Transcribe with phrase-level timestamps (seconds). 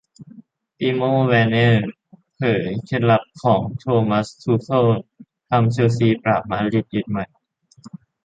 [0.77, 1.83] ติโม่ แวร์เนอร์
[2.37, 4.85] เผยเคล็ดลับของ โทมัส ทูเคิ่ล
[5.49, 7.29] ทำ เชลซี ปราบ มาดริด อยู่หมัด